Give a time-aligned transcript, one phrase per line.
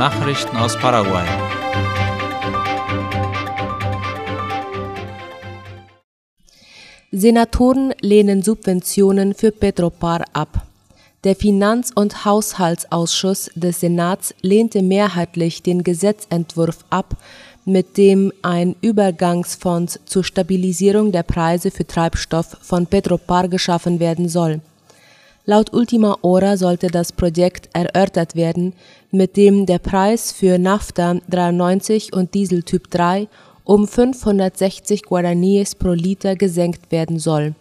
[0.00, 1.26] Nachrichten aus Paraguay.
[7.12, 10.66] Senatoren lehnen Subventionen für Petropar ab.
[11.24, 17.18] Der Finanz- und Haushaltsausschuss des Senats lehnte mehrheitlich den Gesetzentwurf ab,
[17.66, 24.62] mit dem ein Übergangsfonds zur Stabilisierung der Preise für Treibstoff von Petropar geschaffen werden soll.
[25.50, 28.72] Laut Ultima Hora sollte das Projekt erörtert werden,
[29.10, 33.26] mit dem der Preis für Nafta 93 und Diesel Typ 3
[33.64, 37.56] um 560 Guaraníes pro Liter gesenkt werden soll.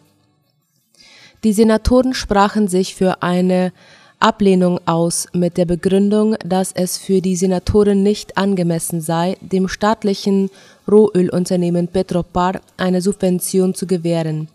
[1.43, 3.73] Die Senatoren sprachen sich für eine
[4.20, 10.51] Ablehnung aus mit der Begründung, dass es für die Senatoren nicht angemessen sei, dem staatlichen
[10.87, 14.48] Rohölunternehmen Petropar eine Subvention zu gewähren.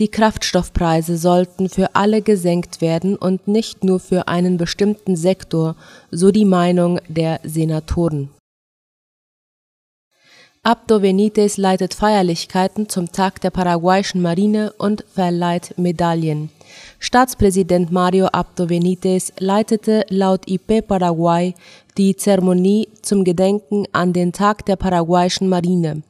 [0.00, 5.76] Die Kraftstoffpreise sollten für alle gesenkt werden und nicht nur für einen bestimmten Sektor,
[6.10, 8.30] so die Meinung der Senatoren
[10.62, 16.50] Abdo Benitez leitet Feierlichkeiten zum Tag der paraguayischen Marine und verleiht Medaillen.
[16.98, 21.54] Staatspräsident Mario Abdo Benitez leitete laut IP Paraguay
[21.96, 26.02] die Zeremonie zum Gedenken an den Tag der paraguayischen Marine.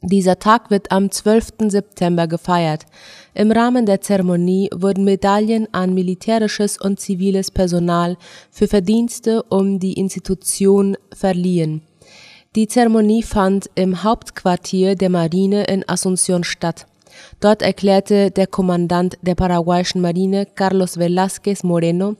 [0.00, 1.70] Dieser Tag wird am 12.
[1.70, 2.86] September gefeiert.
[3.34, 8.16] Im Rahmen der Zeremonie wurden Medaillen an militärisches und ziviles Personal
[8.48, 11.82] für Verdienste um die Institution verliehen.
[12.54, 16.86] Die Zeremonie fand im Hauptquartier der Marine in Asunción statt.
[17.40, 22.14] Dort erklärte der Kommandant der paraguayischen Marine Carlos Velázquez Moreno,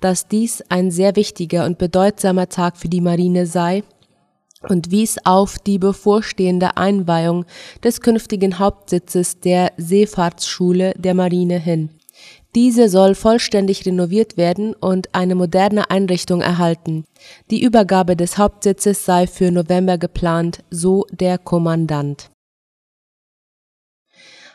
[0.00, 3.84] dass dies ein sehr wichtiger und bedeutsamer Tag für die Marine sei
[4.68, 7.44] und wies auf die bevorstehende Einweihung
[7.82, 11.90] des künftigen Hauptsitzes der Seefahrtsschule der Marine hin.
[12.54, 17.04] Diese soll vollständig renoviert werden und eine moderne Einrichtung erhalten.
[17.50, 22.30] Die Übergabe des Hauptsitzes sei für November geplant, so der Kommandant.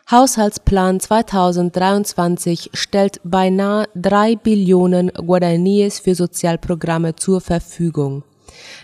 [0.10, 8.24] Haushaltsplan 2023 stellt beinahe drei Billionen Guaraníes für Sozialprogramme zur Verfügung.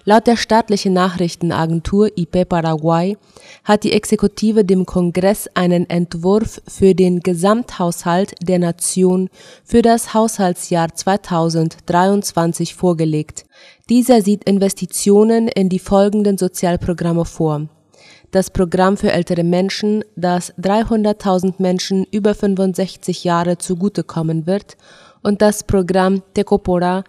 [0.05, 3.17] Laut der staatlichen Nachrichtenagentur IP Paraguay
[3.63, 9.29] hat die Exekutive dem Kongress einen Entwurf für den Gesamthaushalt der Nation
[9.63, 13.45] für das Haushaltsjahr 2023 vorgelegt.
[13.89, 17.67] Dieser sieht Investitionen in die folgenden Sozialprogramme vor.
[18.31, 24.75] Das Programm für ältere Menschen, das 300.000 Menschen über 65 Jahre zugutekommen wird,
[25.21, 27.03] und das Programm Tecopora,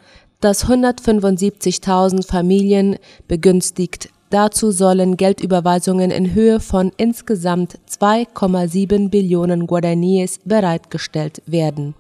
[0.44, 4.10] das 175.000 Familien begünstigt.
[4.28, 11.94] Dazu sollen Geldüberweisungen in Höhe von insgesamt 2,7 Billionen Guaraníes bereitgestellt werden.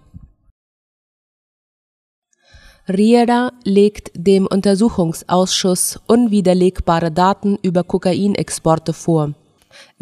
[2.86, 9.32] Riera legt dem Untersuchungsausschuss unwiderlegbare Daten über Kokainexporte vor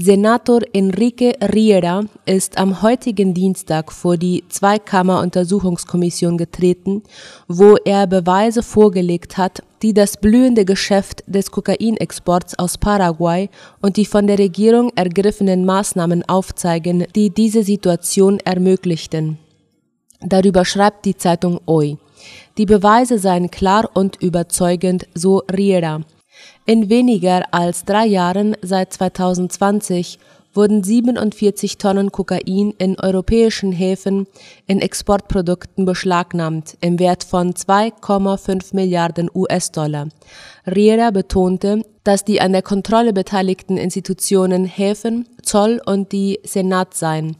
[0.02, 7.04] Senator Enrique Riera ist am heutigen Dienstag vor die Zweikammer-Untersuchungskommission getreten,
[7.46, 13.48] wo er Beweise vorgelegt hat, die das blühende Geschäft des Kokainexports aus Paraguay
[13.80, 19.38] und die von der Regierung ergriffenen Maßnahmen aufzeigen, die diese Situation ermöglichten.
[20.20, 21.96] Darüber schreibt die Zeitung Hoy.
[22.58, 26.00] Die Beweise seien klar und überzeugend, so Riera.
[26.64, 30.18] In weniger als drei Jahren seit 2020
[30.54, 34.26] wurden 47 Tonnen Kokain in europäischen Häfen
[34.66, 40.08] in Exportprodukten beschlagnahmt im Wert von 2,5 Milliarden US-Dollar.
[40.66, 47.36] Riera betonte, dass die an der Kontrolle beteiligten Institutionen Häfen, Zoll und die Senat seien.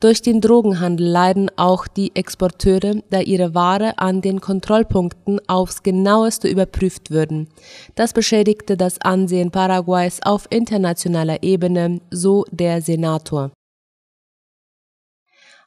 [0.00, 6.48] Durch den Drogenhandel leiden auch die Exporteure, da ihre Ware an den Kontrollpunkten aufs genaueste
[6.48, 7.48] überprüft würden.
[7.94, 13.50] Das beschädigte das Ansehen Paraguays auf internationaler Ebene, so der Senator.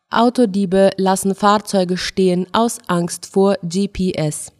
[0.09, 4.53] Autodiebe lassen Fahrzeuge stehen aus Angst vor GPS.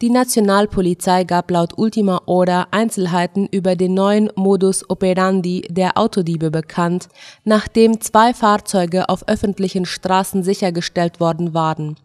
[0.00, 7.08] Die Nationalpolizei gab laut Ultima Hora Einzelheiten über den neuen Modus operandi der Autodiebe bekannt,
[7.42, 11.96] nachdem zwei Fahrzeuge auf öffentlichen Straßen sichergestellt worden waren.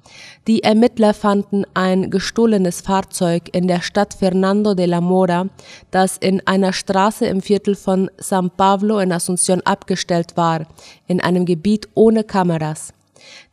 [0.48, 5.50] Die Ermittler fanden ein gestohlenes Fahrzeug in der Stadt Fernando de la Mora,
[5.92, 10.66] das in einer Straße im Viertel von San Pablo in Asunción abgestellt war,
[11.06, 12.92] in einem Gebiet ohne Kameras.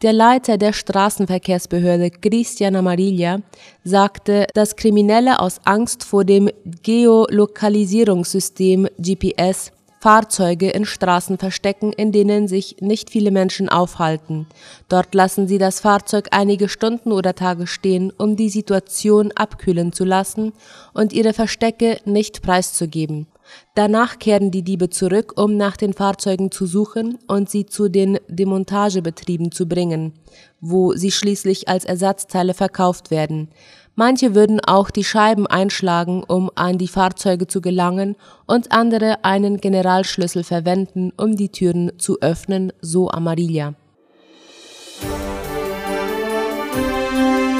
[0.02, 3.40] Der Leiter der Straßenverkehrsbehörde Christian Amarilla
[3.84, 6.50] sagte, dass Kriminelle aus Angst vor dem
[6.82, 14.46] Geolokalisierungssystem GPS Fahrzeuge in Straßen verstecken, in denen sich nicht viele Menschen aufhalten.
[14.88, 20.05] Dort lassen sie das Fahrzeug einige Stunden oder Tage stehen, um die Situation abkühlen zu
[20.05, 20.55] lassen
[20.94, 23.26] und ihre Verstecke nicht preiszugeben.
[23.75, 28.19] Danach kehren die Diebe zurück, um nach den Fahrzeugen zu suchen und sie zu den
[28.29, 30.12] Demontagebetrieben zu bringen,
[30.61, 33.49] wo sie schließlich als Ersatzteile verkauft werden.
[33.94, 38.17] Manche würden auch die Scheiben einschlagen, um an die Fahrzeuge zu gelangen,
[38.47, 43.75] und andere einen Generalschlüssel verwenden, um die Türen zu öffnen, so Amarilla.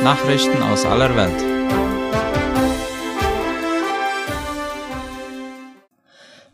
[0.02, 1.50] Nachrichten aus aller Welt.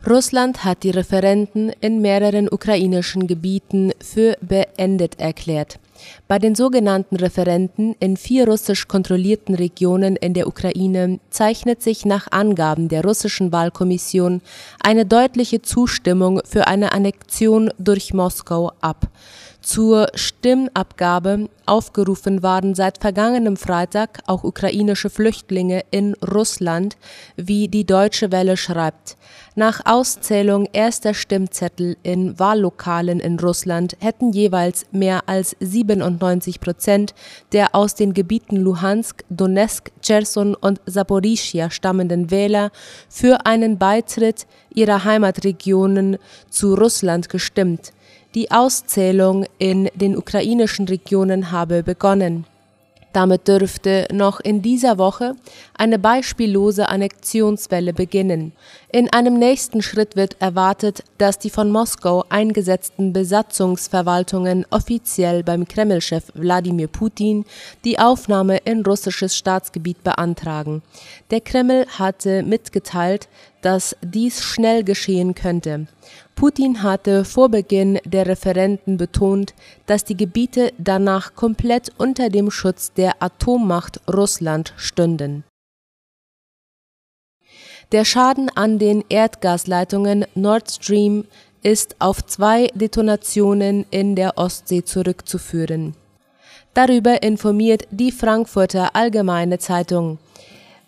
[0.09, 5.81] Russland hat die Referenten in mehreren ukrainischen Gebieten für beendet erklärt.
[6.29, 12.31] Bei den sogenannten Referenten in vier russisch kontrollierten Regionen in der Ukraine zeichnet sich nach
[12.31, 14.43] Angaben der russischen Wahlkommission
[14.81, 19.09] eine deutliche Zustimmung für eine Annexion durch Moskau ab.
[19.67, 26.97] Zur Stimmabgabe aufgerufen waren seit vergangenem Freitag auch ukrainische Flüchtlinge in Russland,
[27.35, 29.17] wie die Deutsche Welle schreibt.
[29.57, 37.13] Nach Auszählung erster Stimmzettel in Wahllokalen in Russland hätten jeweils mehr als 97 Prozent
[37.51, 42.71] der aus den Gebieten Luhansk, Donetsk, Cherson und Saporischia stammenden Wähler
[43.09, 46.19] für einen Beitritt ihrer Heimatregionen
[46.51, 47.93] zu Russland gestimmt.
[48.37, 52.45] Die Auszählung in den ukrainischen Regionen habe begonnen.
[53.15, 55.37] Damit dürfte noch in dieser Woche
[55.73, 58.53] eine beispiellose Annexionswelle beginnen.
[58.93, 66.25] In einem nächsten Schritt wird erwartet, dass die von Moskau eingesetzten Besatzungsverwaltungen offiziell beim Kremlchef
[66.35, 67.47] Wladimir Putin
[67.87, 70.83] die Aufnahme in russisches Staatsgebiet beantragen.
[71.31, 73.29] Der Kreml hatte mitgeteilt,
[73.67, 75.89] dass dies schnell geschehen könnte.
[76.37, 79.55] Putin hatte vor Beginn der Referenten betont,
[79.87, 85.43] dass die Gebiete danach komplett unter dem Schutz der Atommacht Russland stünden.
[87.91, 91.25] Der Schaden an den Erdgasleitungen Nord Stream
[91.65, 95.97] ist auf zwei Detonationen in der Ostsee zurückzuführen.
[96.73, 100.21] Darüber informiert die Frankfurter Allgemeine Zeitung.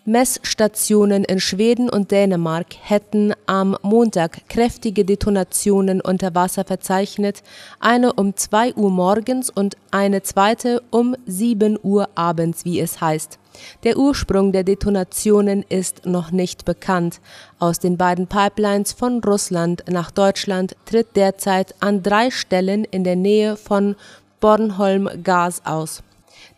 [0.09, 7.43] Messstationen in Schweden und Dänemark hätten am Montag kräftige Detonationen unter Wasser verzeichnet,
[7.79, 13.37] eine um 2 Uhr morgens und eine zweite um 7 Uhr abends, wie es heißt.
[13.83, 17.21] Der Ursprung der Detonationen ist noch nicht bekannt.
[17.59, 23.15] Aus den beiden Pipelines von Russland nach Deutschland tritt derzeit an drei Stellen in der
[23.15, 23.95] Nähe von
[24.39, 26.01] Bornholm Gas aus.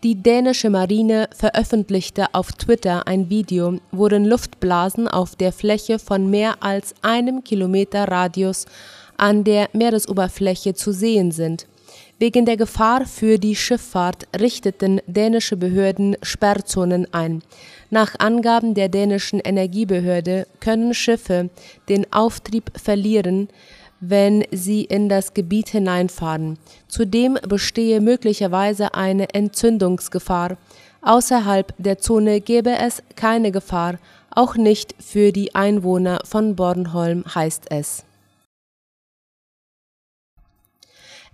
[0.03, 6.63] Die dänische Marine veröffentlichte auf Twitter ein Video, worin Luftblasen auf der Fläche von mehr
[6.63, 8.65] als einem Kilometer Radius
[9.17, 11.67] an der Meeresoberfläche zu sehen sind.
[12.17, 17.43] Wegen der Gefahr für die Schifffahrt richteten dänische Behörden Sperrzonen ein.
[17.91, 21.51] Nach Angaben der dänischen Energiebehörde können Schiffe
[21.89, 23.49] den Auftrieb verlieren,
[24.01, 26.57] wenn sie in das Gebiet hineinfahren.
[26.87, 30.57] Zudem bestehe möglicherweise eine Entzündungsgefahr.
[31.01, 33.99] Außerhalb der Zone gäbe es keine Gefahr,
[34.31, 38.03] auch nicht für die Einwohner von Bornholm heißt es.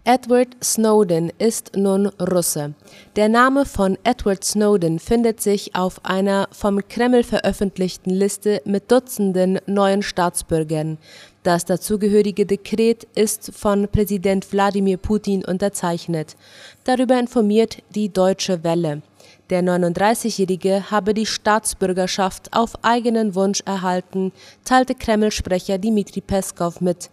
[0.09, 2.74] Edward Snowden ist nun Russe.
[3.18, 9.59] Der Name von Edward Snowden findet sich auf einer vom Kreml veröffentlichten Liste mit Dutzenden
[9.66, 10.97] neuen Staatsbürgern.
[11.44, 16.37] Das dazugehörige Dekret ist von Präsident Wladimir Putin unterzeichnet.
[16.85, 19.02] Darüber informiert die Deutsche Welle.
[19.49, 24.31] Der 39-Jährige habe die Staatsbürgerschaft auf eigenen Wunsch erhalten,
[24.64, 27.09] teilte Kreml-Sprecher Dmitri Peskov mit.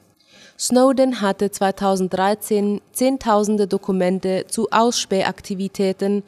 [0.59, 6.23] Snowden hatte 2013 Zehntausende Dokumente zu Ausspähaktivitäten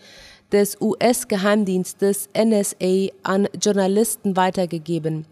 [0.53, 5.27] des US-Geheimdienstes NSA an Journalisten weitergegeben.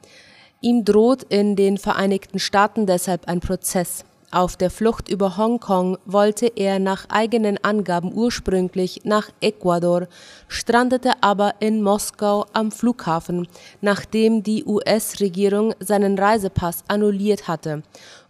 [0.60, 4.04] Ihm droht in den Vereinigten Staaten deshalb ein Prozess.
[4.34, 10.08] Auf der Flucht über Hongkong wollte er nach eigenen Angaben ursprünglich nach Ecuador,
[10.48, 13.46] strandete aber in Moskau am Flughafen,
[13.80, 17.84] nachdem die US-Regierung seinen Reisepass annulliert hatte.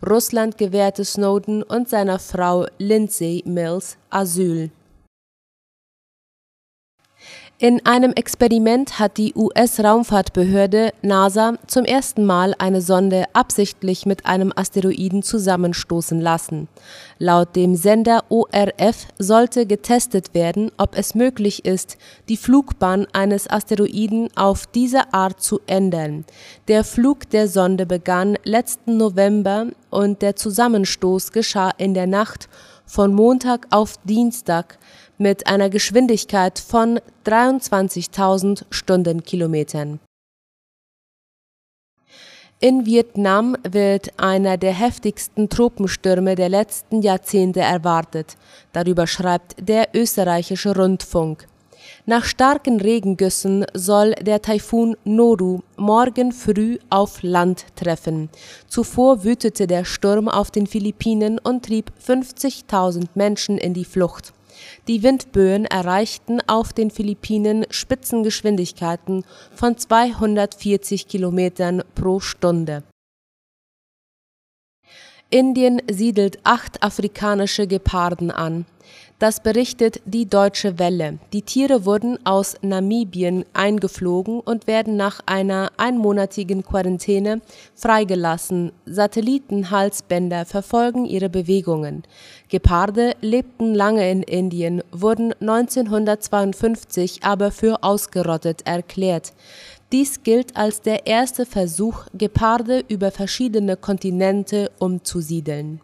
[0.07, 4.71] Russland gewährte Snowden und seiner Frau Lindsay Mills Asyl.
[7.61, 14.53] In einem Experiment hat die US-Raumfahrtbehörde NASA zum ersten Mal eine Sonde absichtlich mit einem
[14.57, 16.67] Asteroiden zusammenstoßen lassen.
[17.21, 21.97] Laut dem Sender ORF sollte getestet werden, ob es möglich ist,
[22.29, 26.25] die Flugbahn eines Asteroiden auf diese Art zu ändern.
[26.67, 32.49] Der Flug der Sonde begann letzten November und der Zusammenstoß geschah in der Nacht
[32.85, 34.79] von Montag auf Dienstag
[35.19, 40.01] mit einer Geschwindigkeit von 23.000 Stundenkilometern.
[42.61, 48.37] In Vietnam wird einer der heftigsten Tropenstürme der letzten Jahrzehnte erwartet.
[48.73, 51.47] Darüber schreibt der österreichische Rundfunk.
[52.07, 58.31] Nach starken Regengüssen soll der Taifun Noru morgen früh auf Land treffen.
[58.69, 64.33] Zuvor wütete der Sturm auf den Philippinen und trieb 50.000 Menschen in die Flucht.
[64.89, 72.83] Die Windböen erreichten auf den Philippinen Spitzengeschwindigkeiten von 240 Kilometern pro Stunde.
[75.31, 78.67] Indien siedelt acht afrikanische Geparden an.
[79.25, 81.19] Das berichtet die Deutsche Welle.
[81.33, 87.41] Die Tiere wurden aus Namibien eingeflogen und werden nach einer einmonatigen Quarantäne
[87.75, 88.73] freigelassen.
[88.85, 92.03] Satellitenhalsbänder verfolgen ihre Bewegungen.
[92.51, 99.33] Geparde lebten lange in Indien, wurden 1952 aber für ausgerottet erklärt.
[99.91, 105.81] Dies gilt als der erste Versuch, Geparde über verschiedene Kontinente umzusiedeln.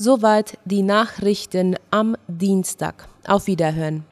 [0.00, 3.08] Soweit die Nachrichten am Dienstag.
[3.26, 4.04] Auf Wiederhören.